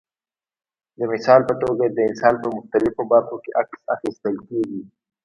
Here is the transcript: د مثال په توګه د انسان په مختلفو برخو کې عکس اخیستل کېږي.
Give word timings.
د 0.97 0.99
مثال 1.11 1.41
په 1.49 1.53
توګه 1.63 1.85
د 1.89 1.97
انسان 2.09 2.33
په 2.43 2.47
مختلفو 2.57 3.01
برخو 3.13 3.35
کې 3.43 3.55
عکس 3.61 3.79
اخیستل 3.95 4.35
کېږي. 4.47 4.81